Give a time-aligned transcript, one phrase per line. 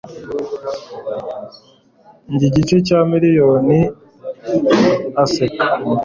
[2.31, 3.79] njye igice cya miliyoni;
[5.23, 5.65] aseka